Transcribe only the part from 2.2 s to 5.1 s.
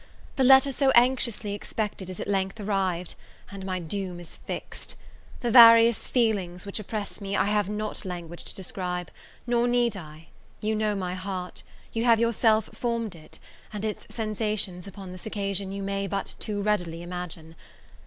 length arrived, and my doom is fixed.